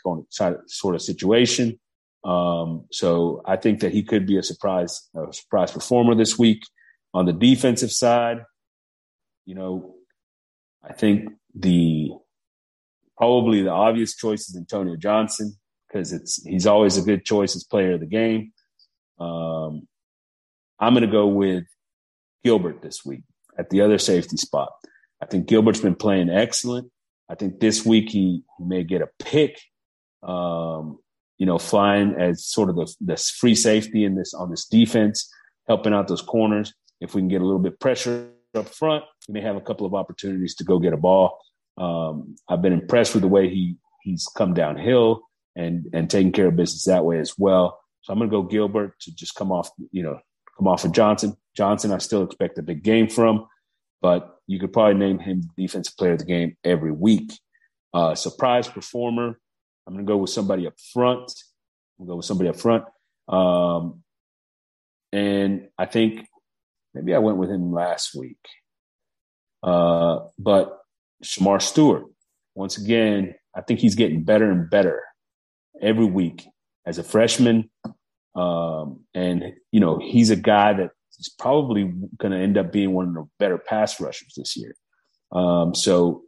[0.67, 1.80] sort of situation.
[2.23, 6.62] Um, so I think that he could be a surprise, a surprise performer this week.
[7.13, 8.39] On the defensive side,
[9.45, 9.95] you know,
[10.84, 12.10] I think the
[13.17, 15.56] probably the obvious choice is Antonio Johnson
[15.88, 18.52] because it's he's always a good choice as player of the game.
[19.19, 19.88] Um,
[20.84, 21.65] I'm going to go with
[22.43, 23.24] Gilbert this week
[23.58, 24.72] at the other safety spot.
[25.22, 26.91] I think Gilbert's been playing excellent.
[27.30, 29.60] I think this week he, may get a pick.
[30.22, 31.00] Um,
[31.38, 35.30] you know, flying as sort of the, the free safety in this on this defense,
[35.67, 36.74] helping out those corners.
[37.02, 39.86] If we can get a little bit pressure up front, he may have a couple
[39.86, 41.38] of opportunities to go get a ball.
[41.78, 45.24] Um, I've been impressed with the way he he's come downhill.
[45.56, 47.80] and and taking care of business that way as well.
[48.02, 50.19] So I'm going to go Gilbert to just come off, you know,
[50.58, 51.36] come off of Johnson.
[51.56, 53.48] Johnson, I still expect a big game from,
[54.02, 57.32] but you could probably name him defensive player of the game every week.
[57.94, 59.39] Uh, surprise performer.
[59.86, 61.32] I'm going to go with somebody up front.
[62.00, 62.86] I'm going to go with somebody up front.
[63.28, 64.04] Um,
[65.12, 66.28] and I think
[66.94, 68.39] maybe I went with him last week.
[69.62, 70.80] Uh, but
[71.24, 72.06] Shemar Stewart,
[72.56, 75.04] once again, I think he's getting better and better
[75.82, 76.46] every week
[76.86, 77.70] as a freshman.
[78.36, 81.84] Um, and, you know, he's a guy that is probably
[82.17, 84.76] going to end up being one of the better pass rushers this year.
[85.32, 86.24] Um, so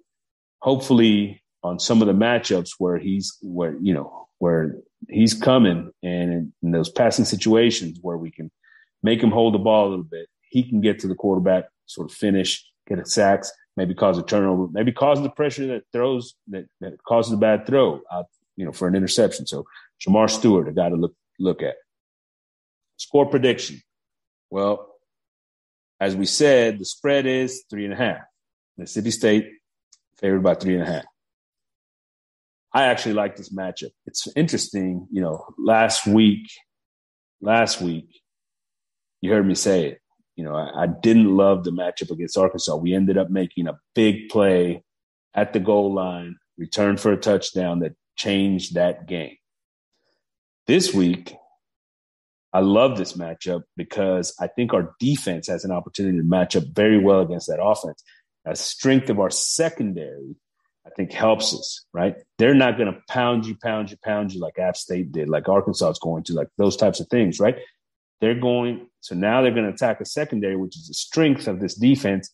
[0.60, 4.76] hopefully on some of the matchups where he's, where, you know, where
[5.10, 8.52] he's coming and in, those passing situations where we can
[9.02, 12.10] make him hold the ball a little bit, he can get to the quarterback, sort
[12.10, 16.36] of finish, get a sacks, maybe cause a turnover, maybe cause the pressure that throws
[16.48, 19.46] that, that causes a bad throw out, you know, for an interception.
[19.48, 19.66] So
[20.00, 21.76] Shemar Stewart, a guy to look look at.
[22.98, 23.82] Score prediction.
[24.50, 24.92] Well,
[26.00, 28.22] as we said, the spread is three and a half.
[28.78, 29.50] Mississippi State
[30.20, 31.06] favored by three and a half.
[32.74, 33.92] I actually like this matchup.
[34.06, 36.46] It's interesting, you know, last week,
[37.42, 38.08] last week,
[39.22, 40.02] you heard me say it.
[40.36, 42.76] You know, I, I didn't love the matchup against Arkansas.
[42.76, 44.84] We ended up making a big play
[45.34, 49.38] at the goal line, return for a touchdown that changed that game.
[50.68, 51.34] This week,
[52.56, 56.64] I love this matchup because I think our defense has an opportunity to match up
[56.72, 58.02] very well against that offense.
[58.46, 60.38] The strength of our secondary,
[60.88, 62.16] I think, helps us, right?
[62.38, 65.50] They're not going to pound you, pound you, pound you like App State did, like
[65.50, 67.58] Arkansas is going to, like those types of things, right?
[68.22, 71.60] They're going, so now they're going to attack a secondary, which is the strength of
[71.60, 72.34] this defense,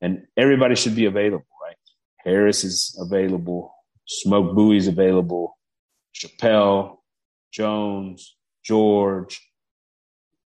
[0.00, 1.76] and everybody should be available, right?
[2.18, 3.74] Harris is available,
[4.06, 5.58] Smoke Bowie is available,
[6.12, 7.02] Chappell,
[7.50, 9.40] Jones, George,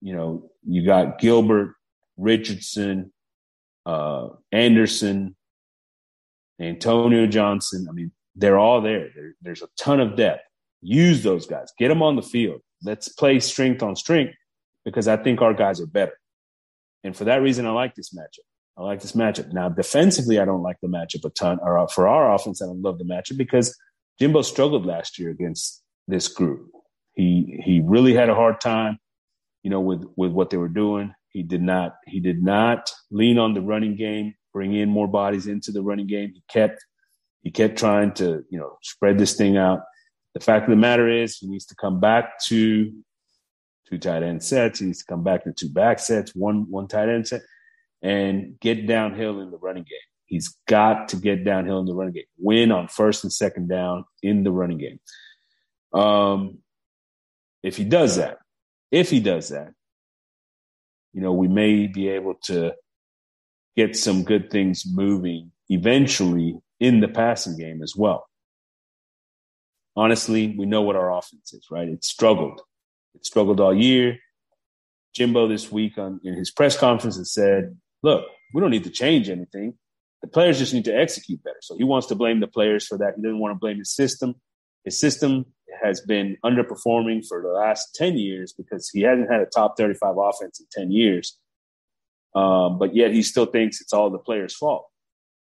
[0.03, 1.75] you know, you got Gilbert,
[2.17, 3.13] Richardson,
[3.85, 5.35] uh, Anderson,
[6.59, 7.87] Antonio Johnson.
[7.89, 9.09] I mean, they're all there.
[9.15, 9.35] there.
[9.41, 10.41] There's a ton of depth.
[10.81, 11.71] Use those guys.
[11.79, 12.59] Get them on the field.
[12.83, 14.33] Let's play strength on strength
[14.83, 16.19] because I think our guys are better.
[17.05, 18.45] And for that reason, I like this matchup.
[18.77, 19.53] I like this matchup.
[19.53, 21.59] Now, defensively, I don't like the matchup a ton.
[21.61, 23.77] Or for our offense, I don't love the matchup because
[24.19, 26.67] Jimbo struggled last year against this group.
[27.15, 28.99] He he really had a hard time
[29.63, 31.13] you know, with with what they were doing.
[31.29, 35.47] He did not he did not lean on the running game, bring in more bodies
[35.47, 36.31] into the running game.
[36.33, 36.85] He kept
[37.41, 39.81] he kept trying to you know spread this thing out.
[40.33, 42.91] The fact of the matter is, he needs to come back to
[43.87, 44.79] two tight end sets.
[44.79, 47.41] He needs to come back to two back sets, one one tight end set,
[48.01, 49.99] and get downhill in the running game.
[50.25, 52.23] He's got to get downhill in the running game.
[52.37, 54.99] Win on first and second down in the running game.
[55.93, 56.59] Um,
[57.61, 58.39] if he does that,
[58.93, 59.73] if he does that,
[61.13, 62.73] you know, we may be able to
[63.75, 68.27] get some good things moving eventually in the passing game as well.
[69.95, 71.87] Honestly, we know what our offense is, right?
[71.87, 72.61] It struggled.
[73.15, 74.19] It struggled all year.
[75.15, 78.91] Jimbo this week on in his press conference has said, look, we don't need to
[78.91, 79.73] change anything.
[80.21, 81.59] The players just need to execute better.
[81.61, 83.15] So he wants to blame the players for that.
[83.15, 84.35] He doesn't want to blame his system.
[84.85, 85.45] His system
[85.81, 90.15] has been underperforming for the last 10 years because he hasn't had a top 35
[90.17, 91.37] offense in 10 years.
[92.35, 94.87] Um, but yet he still thinks it's all the players' fault.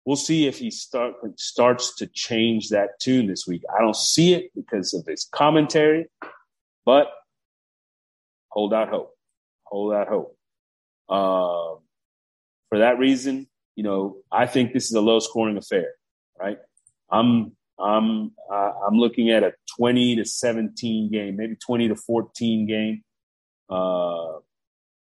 [0.04, 3.62] We'll see if he start, starts to change that tune this week.
[3.74, 6.06] I don't see it because of his commentary,
[6.84, 7.08] but
[8.48, 9.16] hold out hope.
[9.64, 10.36] Hold out hope.
[11.08, 11.80] Um,
[12.68, 15.94] for that reason, you know, I think this is a low scoring affair,
[16.38, 16.58] right?
[17.10, 22.66] I'm I'm uh, I'm looking at a 20 to 17 game, maybe 20 to 14
[22.66, 23.02] game,
[23.68, 24.38] uh,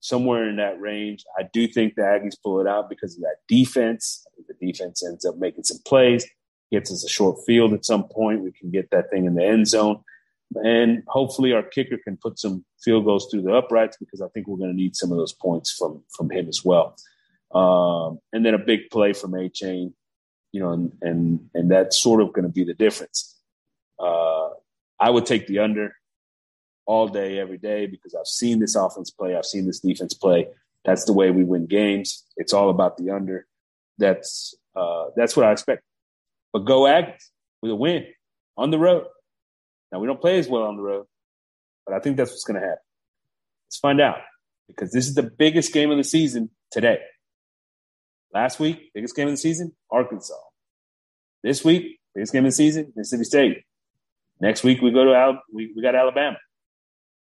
[0.01, 1.23] somewhere in that range.
[1.37, 4.25] I do think the Aggies pull it out because of that defense.
[4.27, 6.25] I think the defense ends up making some plays,
[6.71, 8.43] gets us a short field at some point.
[8.43, 10.03] We can get that thing in the end zone.
[10.55, 14.47] And hopefully our kicker can put some field goals through the uprights because I think
[14.47, 16.95] we're going to need some of those points from from him as well.
[17.53, 19.93] Um, and then a big play from Achane
[20.51, 23.37] you know, and and and that's sort of going to be the difference.
[23.99, 24.49] Uh,
[24.99, 25.95] I would take the under
[26.85, 29.35] all day, every day, because I've seen this offense play.
[29.35, 30.47] I've seen this defense play.
[30.85, 32.25] That's the way we win games.
[32.37, 33.45] It's all about the under.
[33.97, 35.83] That's uh, that's what I expect.
[36.51, 37.29] But go Aggies
[37.61, 38.05] with a win
[38.57, 39.05] on the road.
[39.91, 41.05] Now we don't play as well on the road,
[41.85, 42.83] but I think that's what's going to happen.
[43.67, 44.17] Let's find out
[44.67, 46.99] because this is the biggest game of the season today.
[48.33, 50.33] Last week, biggest game of the season, Arkansas.
[51.43, 53.63] This week, biggest game of the season, Mississippi State.
[54.39, 56.37] Next week we go to Al- we, we got Alabama,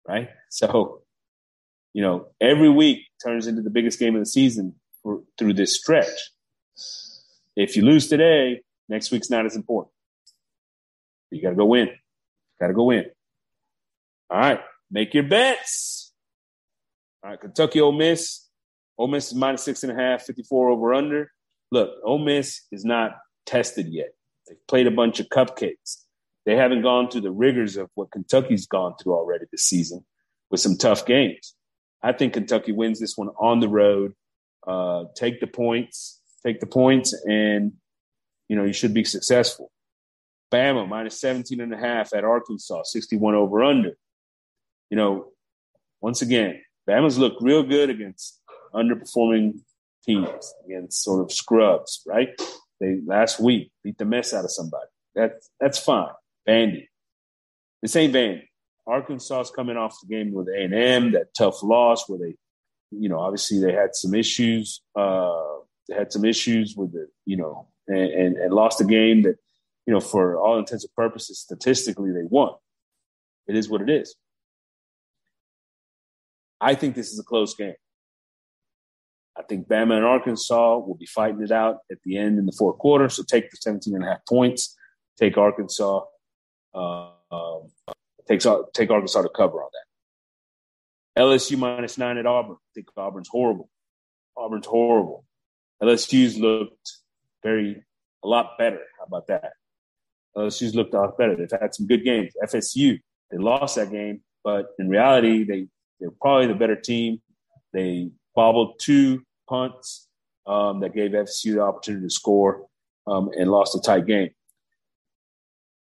[0.08, 0.30] right?
[0.50, 1.02] So,
[1.94, 5.76] you know, every week turns into the biggest game of the season for, through this
[5.76, 6.32] stretch.
[7.56, 9.94] If you lose today, next week's not as important.
[11.30, 11.90] You got to go win.
[12.60, 13.06] Got to go win.
[14.30, 16.14] All right, make your bets.
[17.24, 18.45] All right, Kentucky, Ole Miss.
[18.98, 21.32] Ole Miss is minus six and a half, 54 over under.
[21.72, 23.12] Look, Ole Miss is not
[23.46, 24.10] tested yet.
[24.48, 25.98] They've played a bunch of cupcakes.
[26.46, 30.06] They haven't gone through the rigors of what Kentucky's gone through already this season
[30.52, 31.56] with some tough games.
[32.04, 34.14] I think Kentucky wins this one on the road.
[34.66, 37.74] Uh, take the points, take the points, and
[38.48, 39.72] you know you should be successful.
[40.52, 43.98] Bama minus 17 and a half at Arkansas, 61 over under.
[44.92, 45.32] You know,
[46.02, 48.40] once again, Bama's looked real good against
[48.76, 49.60] underperforming
[50.04, 52.30] teams, against sort of scrubs, right?
[52.80, 54.88] They last week beat the mess out of somebody.
[55.16, 56.10] That's that's fine.
[56.48, 56.88] Vandy.
[57.82, 58.44] This ain't Vandy.
[58.88, 62.36] Arkansas is coming off the game with A and M, that tough loss where they,
[62.92, 64.82] you know, obviously they had some issues.
[64.96, 65.42] Uh,
[65.88, 69.38] they had some issues with the, you know, and, and, and lost a game that,
[69.88, 72.52] you know, for all intents and purposes, statistically they won.
[73.48, 74.16] It is what it is.
[76.60, 77.76] I think this is a close game.
[79.38, 82.56] I think Bama and Arkansas will be fighting it out at the end in the
[82.58, 83.10] fourth quarter.
[83.10, 84.76] So take the 17 and a half points.
[85.20, 86.02] Take Arkansas.
[86.74, 87.10] Uh,
[88.28, 91.22] takes take Arkansas to cover on that.
[91.22, 92.56] LSU minus nine at Auburn.
[92.56, 93.70] I think Auburn's horrible.
[94.36, 95.26] Auburn's horrible.
[95.82, 96.98] LSU's looked
[97.44, 97.84] very
[98.24, 98.82] a lot better.
[99.00, 99.54] How about that?
[100.36, 101.36] LSU's looked a lot better.
[101.36, 102.34] They've had some good games.
[102.44, 103.00] FSU
[103.32, 105.68] they lost that game, but in reality they
[106.00, 107.22] they're probably the better team.
[107.72, 110.08] They bobbled two punts
[110.48, 112.66] um, that gave FSU the opportunity to score
[113.08, 114.30] um, and lost a tight game.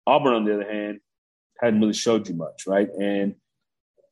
[0.06, 1.00] Auburn, on the other hand,
[1.60, 2.88] hadn't really showed you much, right?
[3.00, 3.34] And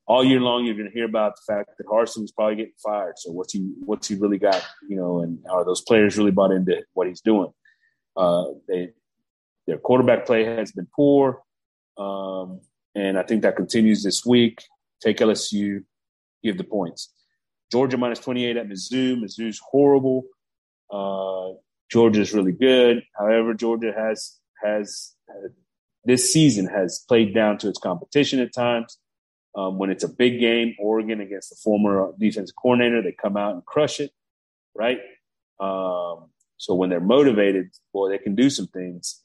[0.06, 3.14] all year long, you're going to hear about the fact that Harsin's probably getting fired.
[3.16, 5.20] So what's he what's he really got, you know?
[5.20, 7.50] And are those players really bought into what he's doing?
[8.16, 8.90] Uh, they
[9.66, 11.40] their quarterback play has been poor,
[11.96, 12.60] um,
[12.94, 14.62] and I think that continues this week.
[15.02, 15.84] Take LSU,
[16.42, 17.12] give the points.
[17.74, 19.20] Georgia minus 28 at Mizzou.
[19.20, 20.22] Mizzou's horrible.
[20.92, 21.58] Uh,
[21.90, 23.02] Georgia's really good.
[23.18, 25.16] However, Georgia has has
[26.04, 28.96] this season has played down to its competition at times.
[29.56, 33.54] Um, when it's a big game, Oregon against the former defensive coordinator, they come out
[33.54, 34.12] and crush it,
[34.76, 35.00] right?
[35.58, 39.20] Um, so when they're motivated, boy, they can do some things.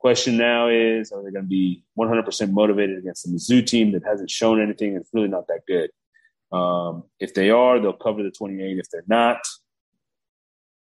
[0.00, 4.04] Question now is, are they going to be 100% motivated against the Mizzou team that
[4.04, 4.96] hasn't shown anything?
[4.96, 5.88] It's really not that good.
[6.54, 8.78] Um, if they are, they'll cover the 28.
[8.78, 9.38] If they're not,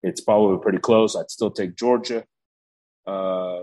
[0.03, 1.15] it's probably pretty close.
[1.15, 2.25] I'd still take Georgia.
[3.05, 3.61] Uh,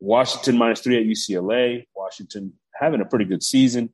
[0.00, 1.84] Washington minus three at UCLA.
[1.94, 3.92] Washington having a pretty good season.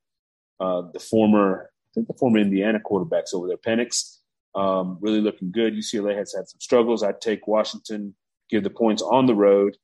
[0.61, 4.19] Uh, the former, I think the former Indiana quarterbacks over there, Penix,
[4.55, 5.75] um, really looking good.
[5.75, 7.03] UCLA has had some struggles.
[7.03, 8.15] I'd take Washington,
[8.51, 9.77] give the points on the road.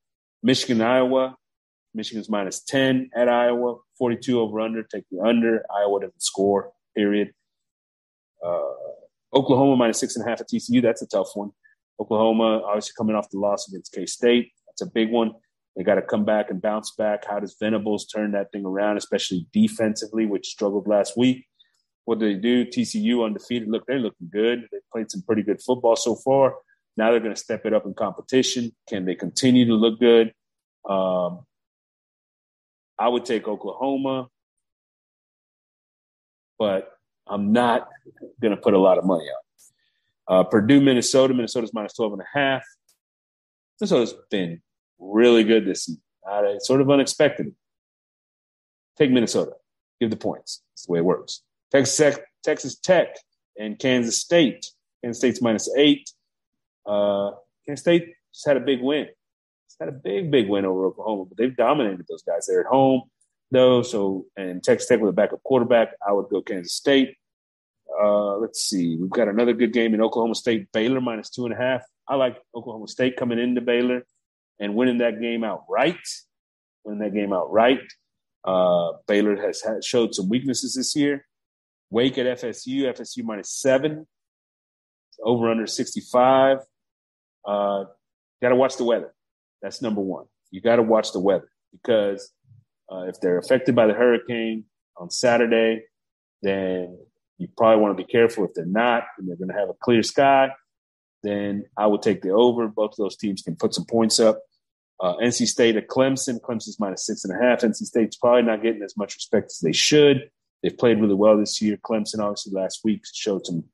[0.43, 1.37] Michigan, Iowa.
[1.95, 4.83] Michigan's minus 10 at Iowa, 42 over under.
[4.83, 5.65] Take the under.
[5.75, 7.33] Iowa doesn't score, period.
[8.45, 8.73] Uh,
[9.35, 10.83] Oklahoma minus six and a half at TCU.
[10.83, 11.51] That's a tough one.
[12.01, 14.53] Oklahoma, obviously coming off the loss against K State.
[14.67, 15.33] That's a big one.
[15.77, 17.25] They got to come back and bounce back.
[17.27, 21.47] How does Venables turn that thing around, especially defensively, which struggled last week?
[22.05, 22.65] What do they do?
[22.65, 23.69] TCU undefeated.
[23.69, 24.69] Look, they're looking good.
[24.71, 26.55] They played some pretty good football so far.
[26.97, 28.73] Now they're going to step it up in competition.
[28.89, 30.33] Can they continue to look good?
[30.89, 31.41] Um,
[32.99, 34.29] I would take Oklahoma,
[36.59, 36.91] but
[37.27, 37.89] I'm not
[38.41, 39.41] going to put a lot of money on.
[40.27, 41.35] Uh, Purdue, Minnesota.
[41.35, 42.65] Minnesota's minus 12 and a half.
[43.81, 44.61] Minnesota's been
[44.99, 46.01] really good this season.
[46.29, 47.55] Uh, sort of unexpected.
[48.97, 49.53] Take Minnesota.
[50.01, 50.63] Give the points.
[50.73, 51.43] That's the way it works.
[51.71, 53.17] Texas Tech, Texas Tech
[53.59, 54.67] and Kansas State.
[55.03, 56.11] Kansas State's minus eight.
[56.87, 57.33] Uh,
[57.67, 59.09] Kansas State just had a big win.
[59.67, 62.47] It's had a big, big win over Oklahoma, but they've dominated those guys.
[62.47, 63.03] They're at home,
[63.51, 63.83] though.
[63.83, 67.17] So, and Texas Tech with a backup quarterback, I would go Kansas State.
[68.03, 68.97] Uh, let's see.
[68.97, 70.73] We've got another good game in Oklahoma State.
[70.73, 71.83] Baylor minus two and a half.
[72.09, 74.05] I like Oklahoma State coming into Baylor
[74.59, 76.01] and winning that game outright.
[76.85, 77.81] Winning that game outright.
[78.45, 81.27] Uh, Baylor has had, showed some weaknesses this year.
[81.91, 84.07] Wake at FSU, FSU minus seven,
[85.23, 86.59] over under 65.
[87.47, 87.85] Uh,
[88.43, 89.15] got to watch the weather.
[89.63, 90.27] That's number one.
[90.51, 92.33] You got to watch the weather because
[92.91, 94.65] uh, if they're affected by the hurricane
[94.97, 95.85] on Saturday,
[96.43, 96.99] then
[97.39, 98.45] you probably want to be careful.
[98.45, 100.51] If they're not, and they're going to have a clear sky,
[101.23, 102.69] then I would take the over.
[102.69, 104.41] Both of those teams can put some points up.
[105.01, 106.41] Uh, NC State at Clemson.
[106.41, 107.61] Clemson's minus six and a half.
[107.61, 110.31] NC State's probably not getting as much respect as they should.
[110.63, 111.77] They've played really well this year.
[111.77, 113.65] Clemson, obviously, last week showed some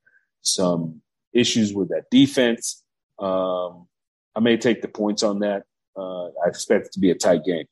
[0.42, 1.02] some
[1.32, 2.82] issues with that defense.
[3.18, 3.86] Um,
[4.34, 5.64] I may take the points on that.
[5.96, 7.66] Uh, I expect it to be a tight game.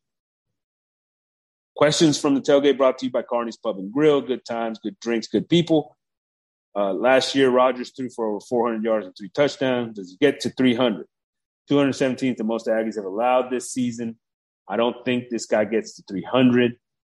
[1.79, 4.21] Questions from the tailgate brought to you by Carney's Pub and Grill.
[4.21, 5.97] Good times, good drinks, good people.
[6.75, 9.95] Uh, last year, Rogers threw for over 400 yards and three touchdowns.
[9.95, 11.07] Does he get to 300?
[11.69, 14.19] 217 the most Aggies have allowed this season.
[14.69, 16.73] I don't think this guy gets to 300.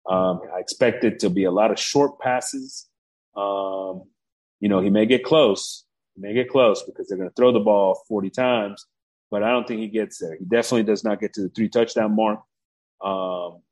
[0.10, 2.88] Um, I expect it to be a lot of short passes.
[3.36, 4.04] Um,
[4.62, 5.84] you know, he may get close.
[6.16, 8.86] He may get close because they're going to throw the ball 40 times,
[9.30, 10.38] but I don't think he gets there.
[10.40, 12.40] He definitely does not get to the three touchdown mark.
[13.04, 13.63] Um,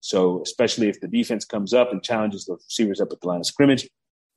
[0.00, 3.40] so, especially if the defense comes up and challenges the receivers up at the line
[3.40, 3.88] of scrimmage,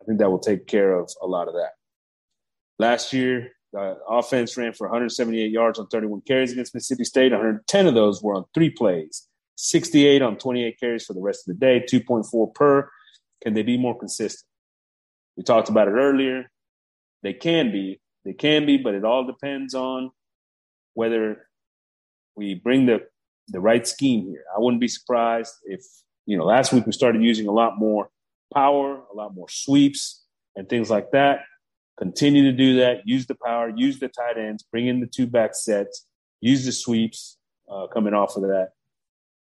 [0.02, 1.72] I think that will take care of a lot of that.
[2.80, 7.32] Last year, the offense ran for 178 yards on 31 carries against Mississippi State.
[7.32, 11.54] 110 of those were on three plays, 68 on 28 carries for the rest of
[11.54, 12.90] the day, 2.4 per.
[13.44, 14.48] Can they be more consistent?
[15.38, 16.50] We talked about it earlier.
[17.24, 18.02] They can be.
[18.26, 20.12] They can be, but it all depends on
[20.94, 21.48] whether
[22.36, 23.02] we bring the
[23.48, 24.44] the right scheme here.
[24.56, 25.82] I wouldn't be surprised if,
[26.26, 28.10] you know, last week we started using a lot more
[28.54, 30.24] power, a lot more sweeps
[30.56, 31.42] and things like that.
[31.98, 33.02] Continue to do that.
[33.06, 36.08] Use the power, use the tight ends, bring in the two back sets,
[36.40, 37.38] use the sweeps
[37.72, 38.70] uh, coming off of that.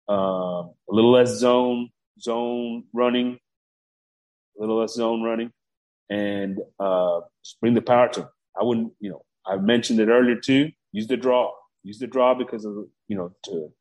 [0.08, 1.89] Um, a little less zone,
[2.20, 3.39] zone running,
[4.58, 5.52] a little less zone running,
[6.10, 7.22] and uh,
[7.62, 8.30] bring the power to them.
[8.60, 10.72] I wouldn't, you know, I mentioned it earlier too.
[10.91, 11.52] Use the draw.
[11.84, 12.76] Use the draw because of,
[13.08, 13.72] you know, to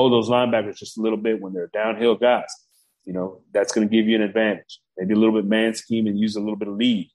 [0.00, 2.48] hold those linebackers just a little bit when they're downhill guys.
[3.04, 4.80] You know, that's going to give you an advantage.
[4.96, 7.10] Maybe a little bit man scheme and use a little bit of lead.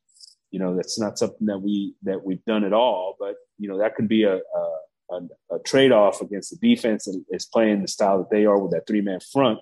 [0.51, 3.79] You know, that's not something that we that we've done at all, but you know
[3.79, 4.63] that could be a, a,
[5.11, 8.57] a, a trade off against the defense that is playing the style that they are
[8.57, 9.59] with that three man front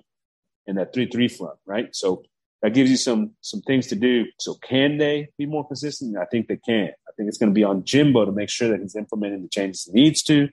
[0.66, 1.88] and that three three front, right?
[1.94, 2.22] So
[2.62, 4.24] that gives you some some things to do.
[4.38, 6.16] So can they be more consistent?
[6.16, 6.90] I think they can.
[7.08, 9.48] I think it's going to be on Jimbo to make sure that he's implementing the
[9.48, 10.48] changes he needs to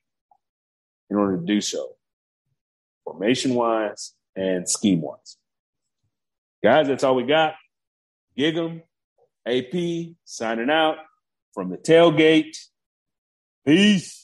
[1.09, 1.95] in order to do so
[3.11, 5.37] formation wise and scheme wise.
[6.63, 7.55] Guys, that's all we got.
[8.37, 8.83] Gig 'em,
[9.45, 10.97] AP signing out
[11.53, 12.57] from the tailgate.
[13.65, 14.20] Peace.